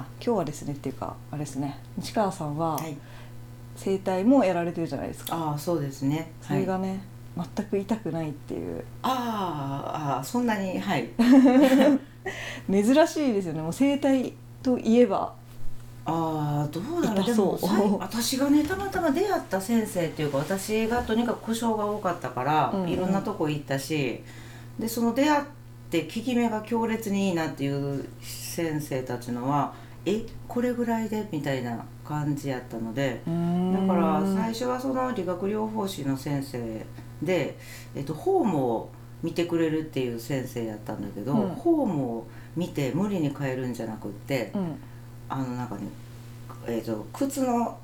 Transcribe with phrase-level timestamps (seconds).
[0.00, 2.96] あ今日はですねっていうかあれですね西川さんははい。
[3.76, 6.32] 整体もやられてるじゃないですか、ああ、そうですね。
[6.42, 7.00] それがはい、ね、
[7.36, 11.10] 全く痛くないっていうあーあー、そんなに、はい。
[12.68, 15.32] 珍しいですよねもう整体といえば
[16.04, 17.26] ああ、どうだろう。
[17.26, 24.24] で私がね、たまたま出会った先生っていうか、私がとにかく故障が多かったから、うんうんいろんなとこ行ったし。
[24.78, 25.42] で、その出会っ
[25.90, 27.68] て、効き目が強烈にいいなってい
[28.00, 29.74] う先生たちのは。
[30.16, 31.28] え、これぐらいで？
[31.30, 33.20] みたいな感じやったので。
[33.26, 36.86] だから最初はその理学療法士の先生
[37.22, 37.56] で、
[37.94, 38.90] えっと、フォームを
[39.22, 41.54] 見てくれるっていう先生やったんだけど、うん。
[41.56, 44.76] フォームを見て無理に変えるんじゃなくって、うん。
[45.28, 45.82] あのなんかね、
[46.66, 47.78] えっと、靴の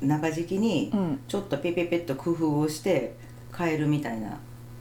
[0.00, 1.20] 中敷きにうん。
[1.28, 3.14] ちょっとペペペッと工夫をして
[3.56, 4.38] 変えるみたいな。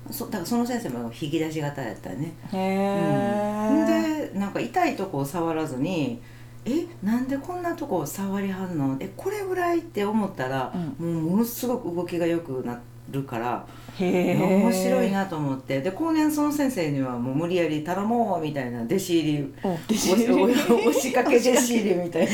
[0.09, 2.34] そだからその先生も引き出し型やったよね。
[2.54, 4.30] へうん。
[4.30, 6.22] え、でなんか痛いとこを触らずに
[6.68, 8.98] 「えなんでこんなとこを触りはんの？
[9.00, 12.80] えこれぐらい?」って思ったら、もうものすごく動きが良くな
[13.10, 13.66] るから、
[14.00, 14.36] へえ。
[14.38, 15.80] 面白いなと思って。
[15.82, 19.54] で後年その先生にはもう無理やり頼もうみたいな弟子入り。
[19.64, 22.32] 押しかけ弟子入りみたいな。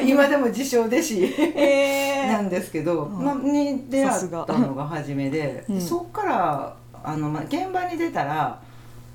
[0.06, 1.24] 今でも自称弟子。
[1.24, 3.24] へなんですけど、うん。
[3.24, 5.80] まあ、に出会ったのが初めで、うん。
[5.80, 8.60] そっからあの、まあ、現場に出たら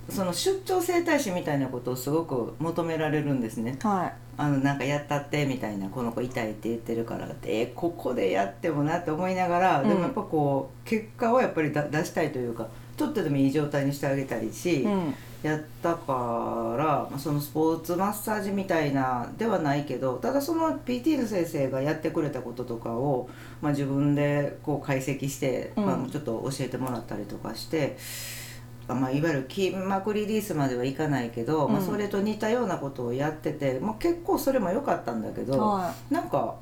[0.09, 3.77] その出張整体師みたいなことをすごく求められるんですね。
[3.81, 15.13] はあのなんかやったってみたいなこの子痛いって言ってるからってえここでやってもなって思いながら、うんでもやっぱこう結果をやっぱりだ出したいというかちょっとでもいい状態にしてあげたりし、い、うん
[15.43, 23.29] やったからまあそのスポーツマッサージみたいなではないけどただその PT の先生がやってくれたこととかを、
[23.61, 27.97] まあ、自分でこう解析して、うんまあ、ちょっと教えてもらったりとかして。
[28.93, 31.85] まあ、いわゆる筋膜リリースまではいかないけど、まあ、うん。
[31.85, 36.55] それと似たようなことをやってて、まあ、結構それも良かったんだけど、はなんか、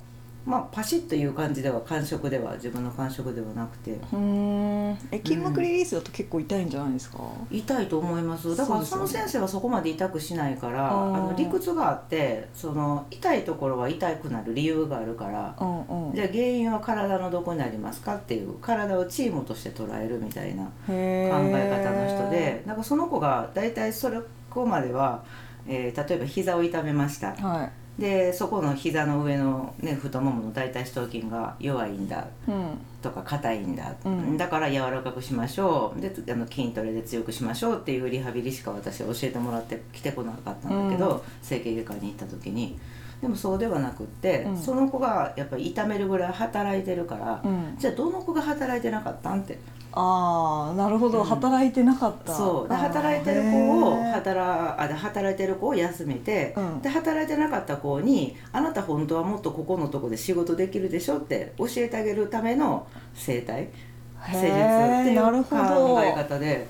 [0.45, 3.91] まあ、パシッという感じでは感触では自分の感触ではなくて。
[3.91, 4.97] いうーん。
[5.11, 8.55] え筋膜リリースだと結構痛いんじゃないですか、痛いと思います。
[8.55, 16.13] だからその先生はそこまで痛くしないからああーの理屈があってその痛いところは痛くなる理由があるからうんうん。
[16.15, 25.23] じゃあ原因は体のどこにありますかっていう体をチームとして捉えるみたいな考へえ方の人でなんかその子が大体それこまでは、
[25.67, 27.33] えー例えば膝を痛めました。
[27.35, 32.27] はでそこの膝の上の、ね、太ももの大腿四頭筋が弱いんだ
[33.03, 34.35] とか硬いんだ、うん。
[34.37, 36.01] だから柔らかくしましょう。
[36.01, 41.21] であの筋トレで強くしましょうっていうリハビリしか私は教えてもらってきてこなかったんだけど、うん。
[41.43, 42.79] 整形外科に行った時に
[43.23, 44.57] でもそうではなくって、うん。
[44.57, 47.73] その子がやっぱり痛めるぐらい働いてるから、うん。
[47.79, 49.57] じゃあどの子が働いてなかったんって。
[49.93, 51.23] ああなるほど、うん。
[51.23, 52.33] 働いてなかった。
[52.33, 52.69] そう。
[52.69, 56.81] で働いてる子を働あで働いてる子を休めて、うん。
[56.81, 63.69] で働いてなかった子に「あなた本当はもっとここのとこで仕事できるでしょ」って教えてあげるための生態
[64.27, 64.49] 施術っ
[65.05, 66.67] ていう考え方で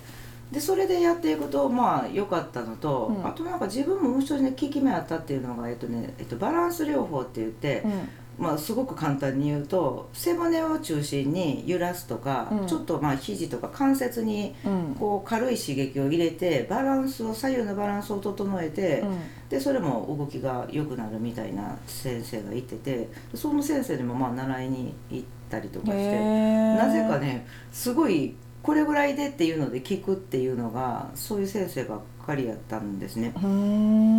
[0.54, 3.28] でそれでやっていくとまあ良かったのと、うん。
[3.28, 8.10] あとなんか自分ももう一つね効き目あったっていうのが、えっとねえっと、バランス療法って言って、うん。
[8.36, 12.68] まあ、すごく簡単に言うと背骨を中心に揺らすとか、うん。
[12.68, 14.96] ちょっとまあ肘とか関節にうん。
[15.00, 19.18] こう軽い刺激を入れてバランスを左右のバランスを整えて、うん。
[19.50, 26.20] でそれも動きが良くなるみたいな先生がいててその先生にもまあ習いに行ったりとかして
[26.76, 33.34] なぜかねすごいこれぐらいでっていうので聞くっていうのがそういう先生ばっかりやったんですね。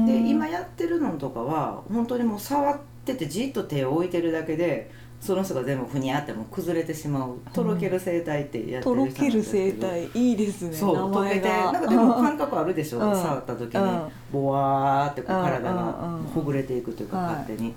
[0.06, 7.38] で今やってるのとかは本当にもう触っててじっと手を置いてるだけでその人が全部ふにゃってもう崩れてしまう。
[7.54, 10.04] とろける生態ってやってとろる人なんける生態。
[10.12, 13.16] いいですねそう名溶けてなんかでも感覚あるでしょ、うん。
[13.16, 14.08] 触った時に、うん。
[14.30, 17.72] ボワーってこううん体がほぐれていくというか、はい勝手に。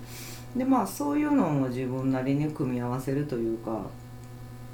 [0.54, 3.86] でまあそういうのを自分なりに組み合わせるというか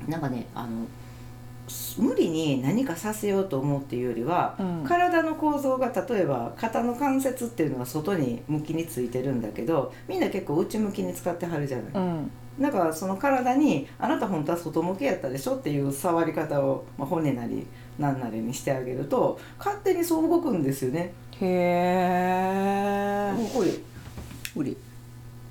[0.09, 0.87] なんかねあの
[1.99, 4.85] 無理に何かさせようと思うっていうよりは、うん。
[4.87, 12.31] 体の構造が例えば肩の関節っていうのが外に向きについてるんだけどみんな結構内向きに使ってはるじゃない、うん。
[12.61, 17.67] だからその体に「あなた本当は外向きやったでしょ」っていう触り方を、まあ、骨なり
[17.99, 21.15] 何なりにしてあげると勝手にそう動くんですよね。
[21.41, 23.33] へえ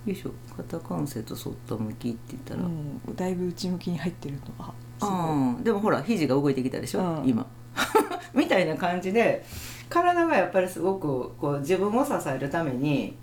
[0.05, 0.31] よいしょ。
[0.55, 7.29] 肩関節反った向きって言ったら、うん、だいぶ内向きに入ってるのがすごいあーでもほら肘が動いてきたでしょ、うん。
[7.29, 7.45] 今。
[8.33, 9.45] みたいな感じで
[9.89, 13.15] 体がやっぱりすごくこう自分を支えるために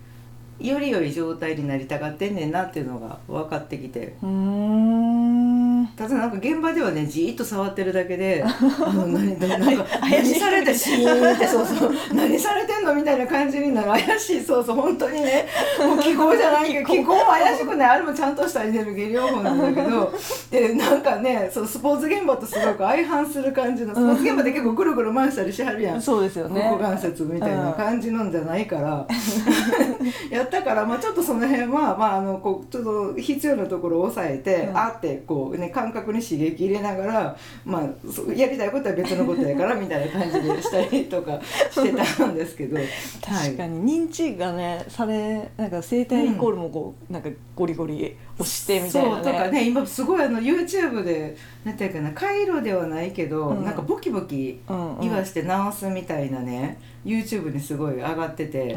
[0.60, 4.16] より良い状態になりたがってんねんなっていうのが分かってきて。
[4.22, 5.49] うーん
[5.96, 13.88] ただなんか現場ではねじーっと触ってるだけで あの何何か怪しい何されてシーンってそうそう何されてんのみたいな感じになる。
[13.88, 14.40] 怪しい。
[14.40, 15.46] そうそう本当にね。
[15.78, 17.88] もう気候じゃないけど気候も怪しくない。
[17.90, 20.12] あれもちゃんとしたエネルギー療法なんだけど。
[20.50, 26.02] でなんかねそうスポーツ現場とすごく相反する感じのスポーツ現場で結構ぐるぐる回したりしはるやん。
[26.02, 26.62] そうですよね。
[26.70, 29.06] 股関節みたいな感じなんじゃないから、
[30.30, 34.78] やったから、まあ、ちょっとその辺は、まあ、あのこうちょっと必要なところを抑えて、うん。
[34.78, 41.40] あってこう、ね、感覚に刺激入れながら、まあ、やりたいことは別のことやからみたいな感じでしたりとか
[41.70, 42.76] してたんですけど。
[43.24, 44.04] 確かに。
[44.04, 49.24] 認知がねされなんか生体イコールもこう、なんかゴリゴリ押してみたいなね。
[49.24, 53.64] そうとかね今すごいあの YouTube でなんていうかな回路ではないけど、うん。
[53.64, 55.00] なんかボキボキうんうん。
[55.02, 58.74] 言わして直すみたいなね、YouTube にすごい上がってて。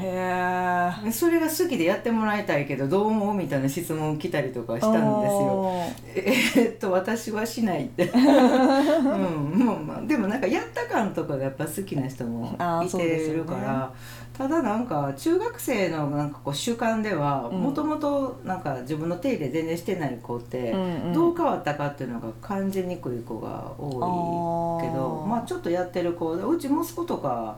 [1.12, 5.74] それが好きでやってもらいたいけどどう思うみたいな質問来たりとかしたんですよ。
[6.16, 9.66] えーっと私はしないって、 うん。
[9.66, 13.94] もうまあ、でもなんかやった感とかがやっぱ好きな人もいてるから、
[14.34, 17.62] ただなんか中学生のなんかこう習慣ではうん。
[17.62, 20.74] もともとなんか自分の手入れ全然してない子って
[21.14, 27.58] どう変わったかっていうのが感じにくい子が多いけどまあちょっとやってる子うち息子とか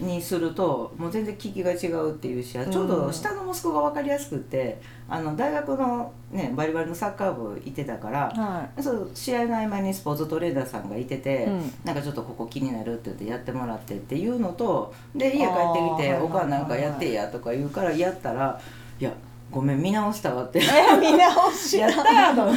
[0.00, 11.72] にするともう全然聞きが違うっていうしちょうど下の息子が分かりやすくってあの大学のねバリバリのサッカー部行ってたからはそう試合の合間にスポーツトレーナーさんがいてて、うん。
[11.84, 18.60] なんかちょっとここ気になるって言ってやってもらってっていうのとで家帰ってきてあーはいはいはい「お母なんかやってや」とか言うからやったら
[18.98, 19.12] 「いや
[19.54, 20.60] ごめん見直したわ」って。
[21.00, 22.52] 見直しやったーと。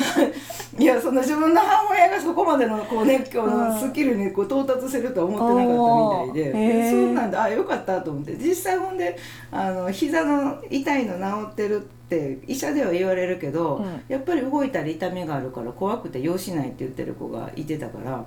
[0.80, 6.62] いやその自分の母親がそこまでのこう熱狂のスキルにこう到達するとは思ってなかったみたいで、あー。
[6.62, 6.92] へー。
[6.92, 7.44] そうなんだ。
[7.44, 8.36] あよかったと思って。
[8.36, 9.18] 実際ほんで
[9.52, 14.02] あの膝の痛いの治ってるって医者では言われるけど、うん。
[14.08, 18.26] やっぱり動いたり痛みがあるから怖くて要しないって言ってる子がいてたから、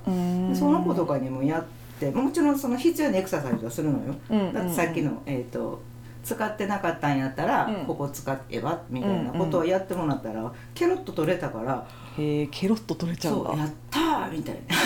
[0.55, 1.65] その子とかにもやっ
[1.99, 4.15] てもちろんその必要なエクササイズはするのよ。
[4.31, 4.53] うんうんうん。
[4.55, 5.81] だってさっきの、えー、と
[6.23, 7.87] 使ってなかったんやったら、うん。
[7.87, 11.87] ここ使えばみたいなことをやってもらったら、ケロッと取れたから
[12.19, 13.51] へえケロッと取れちゃうんだ。
[13.51, 14.77] そうやったーみたいな。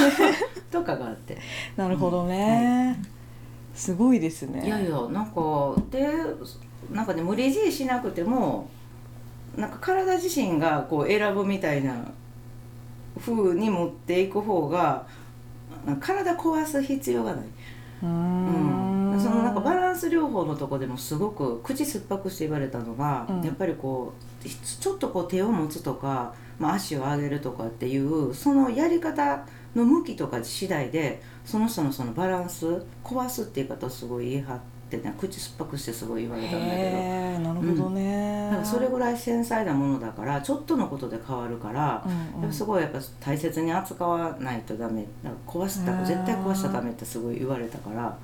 [0.71, 1.39] とかがあって。
[1.77, 3.01] なるほどね、
[3.75, 4.65] すごいですね。
[4.65, 6.09] いやいやなんかで
[6.91, 8.69] なんかね無理強いしなくても
[9.57, 11.95] なんか体自身がこう選ぶみたいな
[13.19, 15.07] 風に持っていく方が
[16.01, 17.45] 体壊す必要がない。
[18.03, 18.84] うーうん
[19.95, 23.43] ンス療法のとこでもすごく口酸っぱくして言われたのが、うん。
[23.43, 24.13] やっぱりこ
[24.45, 34.61] うちょっとこう手を持つとか、まあ、足を上げるとかっていうそのやり方の向きとか次第でその人のそのバランス壊すっていう方をすごい言い張っ
[34.91, 37.25] てね口酸っぱくしてすごい言われたんだけど。
[37.45, 42.05] なるほどね、だからそれぐらい繊細なものだからちょっとのことで変わるから、
[42.37, 42.53] うんうん。
[42.53, 45.07] すごいやっぱ大切に扱わないとダメ。
[45.47, 48.17] 壊したうん絶対壊しちゃダメってすごい言われたから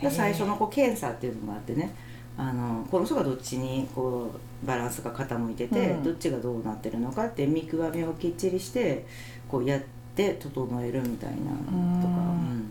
[0.00, 1.94] で最初のこう検査っていうのがあってね
[2.36, 6.02] あのこの人がどっちにこうバランスが傾いてて、うん。
[6.02, 9.06] どっちがどうなってるのかって見極めをきっちりして
[9.48, 9.82] こうやっ
[10.16, 12.28] て整えるみたいなのとか、うん。
[12.28, 12.70] うん。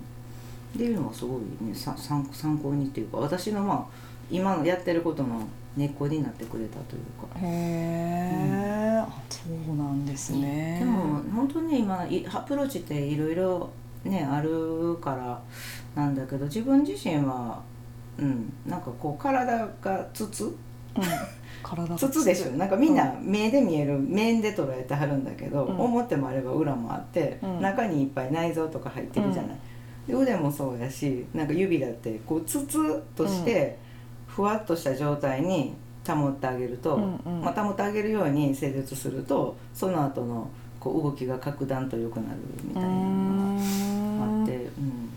[0.75, 3.85] っていうのがすごいねさ参参考にっていうか私のまあ
[4.29, 7.39] 今のやってることの根っこになってくれたというか。
[7.39, 10.77] へえ、あそうなんですね。
[10.79, 13.69] でも本当に今いアプローチっていろいろ
[14.03, 15.41] ねあるから
[15.95, 17.61] なんだけど自分自身は
[18.17, 20.55] うんなんかこう体が筒
[20.95, 21.03] うん、
[21.63, 22.51] 体が筒でしょ。
[22.51, 25.79] なんかみんな目で見える面で捉えてはるんだけど、うん。
[25.79, 27.61] 表もあれば裏もあって、うん。
[27.61, 29.57] 中にいっぱい内臓とか入ってるじゃない、
[30.07, 33.79] で腕もそうやしなんか指だってこう筒として
[34.27, 35.73] ふわっとした状態に
[36.07, 37.41] 保ってあげると、うんうん。
[37.41, 40.47] まあ、保ってあげるように施術するとその後の
[40.79, 43.55] こう動きが格段と良くなるみたいなの
[44.19, 45.09] があって、うん、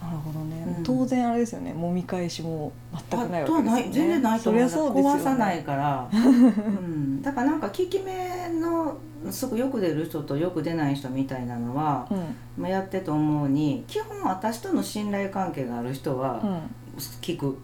[0.00, 1.72] なるほどね、うん当然あれですよね。
[1.72, 2.72] 揉み返しも
[3.10, 3.88] 全くないわけですよね。
[3.92, 4.62] 全然ないと思う。
[4.62, 8.98] ね、壊さないから、うん、だからなんか効き目の
[9.30, 12.36] すぐよく出る人とよく出ない人みたいなのは、うん。
[12.56, 16.60] まあ、やってと思うに基本私との信頼関係がある人はうん。
[17.22, 17.56] 聞く、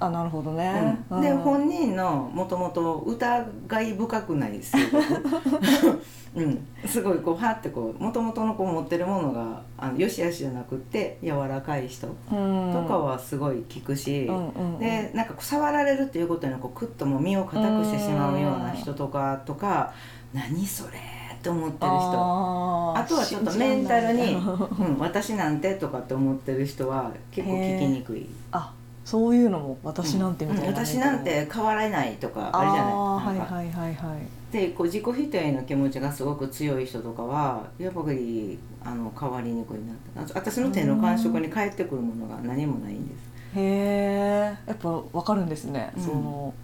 [0.00, 1.20] あなるほどね、うん。
[1.20, 1.38] でうん。
[1.38, 4.82] 本人のもともと疑い深くないですよ、
[6.34, 12.86] うん、すごいこうはってこうもともとのこう持ってるものがあのよしあしじゃなくって柔らかい人とうん。
[12.86, 14.30] かはすごい効くし、
[14.78, 19.92] でなんか触られるっていうことにこうクッともう身を固くしてしまうような人とかとか
[20.32, 20.98] 何それ
[21.34, 22.94] って思ってる人。
[22.96, 24.88] あとはちょっとメンタルに「信じらんない。
[24.90, 28.26] うん、私なんて」とかって思ってる人は結構聞きにくい。
[28.52, 28.72] あ
[29.04, 30.74] そういうのも私なんてみたいな、うん。
[30.74, 32.94] 私なんて変わらないとかあるじゃない。
[32.94, 34.52] はいはいはいはい。
[34.52, 39.92] でこう自己否定の気持ちがすごく強い人とかはやっぱりあの変わりにくいな
[40.22, 40.34] って。
[40.34, 43.34] あ私の手の感触に返ってくるものが何もないんです。
[43.56, 46.02] へえやっぱわかるんですね、うん。
[46.02, 46.54] その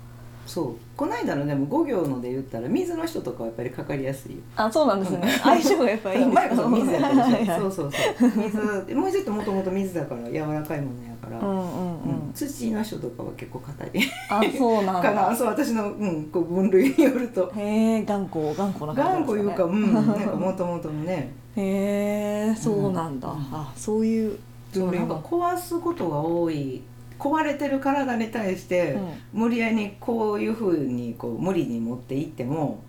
[0.47, 0.77] そう。
[0.97, 4.33] この間のでも5行ので言ったら水の人とかはやっぱりかかりやすい。
[4.33, 5.29] よあそうなんですね。
[5.43, 8.31] 相性がやっぱいいんです 水やったでしょはいはいそうそうそう。
[8.37, 13.91] 水もうちょっともともと水だから柔らかいものやから、うんうんうん、うん土の人とかは結構硬い。
[14.29, 15.29] あそうなんかな。
[15.31, 17.53] だそう私の、うん、こう分類によると。
[17.57, 21.33] へえ頑固頑固な頑固いうか、へうん、 なんかもともとのね。
[21.57, 23.35] えそうなんだ、うん。
[23.53, 24.39] あそういう
[24.73, 26.83] そうなんか壊すことが多い。
[27.19, 28.93] 壊れてる体に対して、
[29.35, 29.41] うん。
[29.41, 32.83] 無理やりにこういうふうにこう無理に持っていっても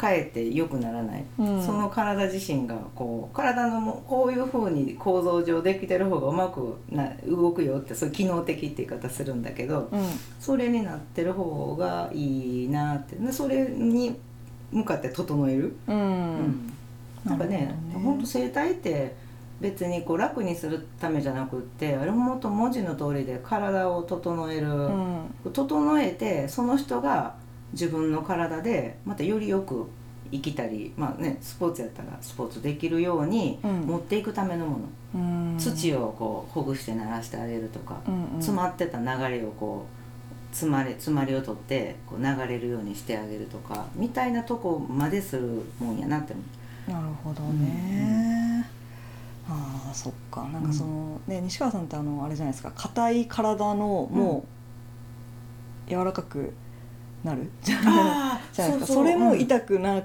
[0.00, 1.62] かえって良くならない、うん。
[1.62, 10.00] その体自身がこう体のもこういうふうに構造上できてる方がうまくな動くよってそういう機能的って言い方するんだけど、うん。
[10.40, 13.16] それになってる方がいいなって。
[13.16, 14.16] でそれに
[14.72, 15.76] 向かって整える。
[15.86, 16.72] うん、うん。
[17.24, 18.04] なんかねほどね。
[18.04, 19.14] 本当整体って
[19.60, 25.34] 別にこう楽にするためじゃなくってあれももっと文字の通りで体を整える、うん。
[25.52, 27.34] 整えてその人が
[27.72, 29.88] 自分の体でまたよりよく
[30.32, 33.80] 生きたりまあねスポーツやったらスポーツできるようにうん。
[33.86, 34.78] 持っていくためのも
[35.14, 35.58] の、うん。
[35.58, 38.30] 土をこうほぐして鳴らしてあげるとか、うんうん。
[38.34, 46.92] 詰まってた流れをこう詰まれ詰まりを取ってこう流れるようにしてあげるとかみたいなとこまでするもんやなって思う。
[46.92, 48.66] なるほどね、
[49.48, 50.42] ああそっか。
[50.52, 52.72] なんかその、ね西川さんってあのあれじゃないですか。
[52.74, 54.44] 硬い体のも
[55.86, 56.52] う柔らかく
[57.24, 57.48] なる？
[57.62, 59.40] じゃあいですかそれもうん。
[59.40, 60.02] 痛くな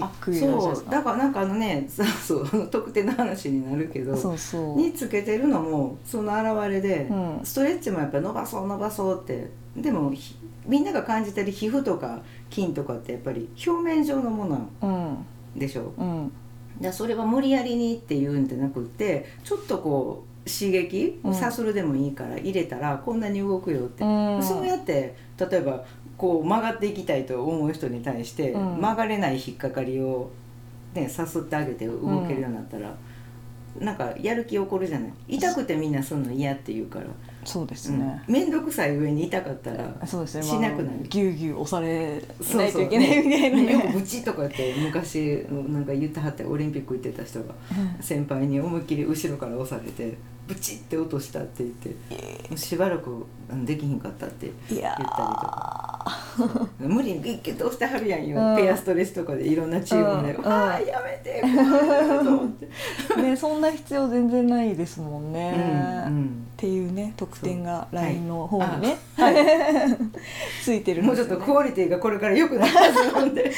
[0.00, 0.84] あくそう。
[0.84, 2.06] かだからなんかあのね そう
[2.46, 4.76] そう特定の話になるけどそうそう。
[4.76, 7.40] につけてるのもその表れで、うん。
[7.44, 10.36] ストレッチもやっぱり伸ばそう伸ばそうってでもひ
[10.66, 12.20] みんなが感じてる皮膚とか
[12.50, 15.60] 筋とかってやっぱり表面上のものうん。
[15.60, 15.92] でしょ？
[15.96, 16.32] うん。
[16.80, 21.34] でそれは無理やりにっていうんじゃなくってちょっとこう刺激うん。
[21.34, 24.42] さするでもいいから入れたらこんなに動くよって、うん。
[24.42, 25.84] そうやって例えば
[26.16, 28.80] こう曲がっていきたいと思う人に対して、うん。
[28.80, 30.30] 曲がれない引っかかりを、
[30.94, 32.94] ね、さすってあげて動けるようになったら、
[33.80, 35.12] なんかやる気起こるじゃない？
[35.28, 37.06] 痛くてみんなすんの嫌って言うから。
[37.44, 37.98] そうですうん。
[37.98, 41.00] ね、面倒くさい上に痛かったらそうですね、しなくなる。
[41.08, 43.72] ぎゅうぎゅう押されそうないといけないみたいなね。
[43.72, 47.54] よくとかって昔なんか言ってはってオリンピック行ってた人が
[48.00, 51.88] 先輩に思いっきり後ろから押されてブチって落としたって言って
[52.48, 53.26] もうしばらく
[53.64, 55.94] できひんかったってい言ったやりとか。
[56.78, 58.56] 無理にギュッギュッと押してはるやんよ、うん。
[58.56, 69.34] ペアストレッチとかでいろんなチームで「うんああやめて怖いな」と思って、ーねそんな必要全然ないですもんね、うんっていうね特典が LINE の方にね、うんはい。
[70.62, 73.52] ついてるんもうちょっとクオリティがこれから良くなるはずなんで。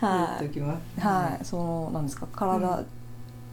[0.00, 1.00] 言 はい。
[1.00, 2.86] はい、そのなんですか体、うん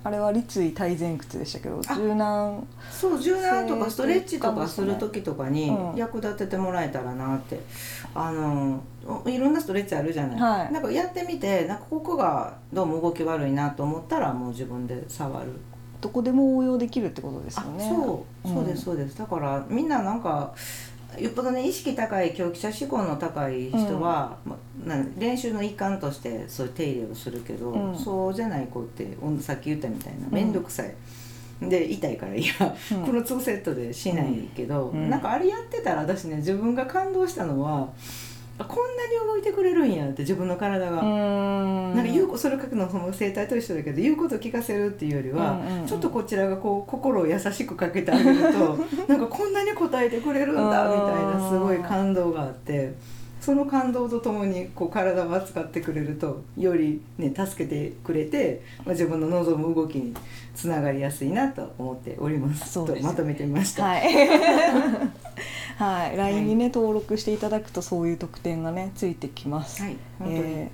[0.07, 5.97] あれは立位体前屈でしたけどあ柔軟そう柔軟とかストレッチとかする時とかにうん。
[5.97, 7.59] 役立ててもらえたらなって、
[8.15, 8.81] あの
[9.25, 10.71] いろんなストレッチあるじゃない、はい。
[10.71, 15.51] なんかやってみてなんかここがどうも動き悪いなと思ったらもう自分で触る、
[15.99, 17.85] どこでも応用できるってことですよね。
[17.85, 18.47] あそう。
[18.47, 19.17] そうですそうです。
[19.17, 20.53] だからみんななんか
[21.19, 27.97] よっぽどね意識高い狂気者志向の高い人は、まな練習の一環としてそういう手入れをするけど、うん。
[27.97, 30.33] そうじゃない子ってさっき言ったみたいなうん。
[30.33, 30.95] 面倒くさい、
[31.61, 33.05] で痛いからいや、うん。
[33.05, 35.09] この2セットでしないけど、うん。
[35.09, 37.89] なんかあれやってたら私ね自分が感動したのは
[38.59, 41.01] あこんなに動いてくれるんやって自分の体が。
[41.01, 41.95] ん。
[41.95, 45.87] なんか言うこそれ書くのその生態と一緒だけど言うこと聞かせるっていうよりは、うんうんうん。
[45.87, 52.93] ちょっとこちらがこう心を優しくかけてあげると なんかこんなに答えてくれるんだみたいなすごい感動があって
[53.39, 60.13] その感動とともにこう体を扱ってくれるとよりね助けてくれて、まあ、自分の望む動きに
[60.53, 62.73] つながりやすいなと思っております。
[62.73, 63.83] そうですとまとめてみました。
[63.83, 64.03] はい、
[65.77, 69.83] はい、LINE にね登録していただくとそういう特典がねついてきます。
[69.83, 70.71] はい、本当に、え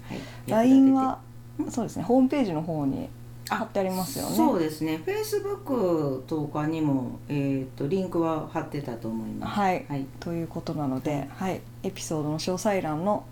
[0.48, 1.20] はい、LINE は
[1.60, 2.04] うんそうですね。
[2.04, 3.10] ホームページの方に
[3.50, 4.36] あ貼ってありますよね。
[4.36, 4.98] そうですね。
[4.98, 9.60] フェイスブックとかにも、えー、とリンクは貼ってたと思います。
[9.60, 9.86] はい。
[9.90, 13.26] はい、ということなので、はい、エピソードの詳細欄の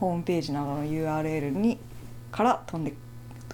[0.00, 1.78] ホームページなどの URL に
[2.32, 2.94] から飛んで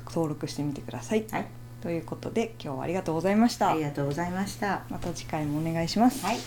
[0.06, 1.24] 登録してみてください。
[1.30, 1.46] はい。
[1.82, 3.72] ということで今日はありがとうございました。
[3.72, 4.84] ありがとうございました。
[4.88, 6.24] また次回もお願いします。
[6.24, 6.38] はい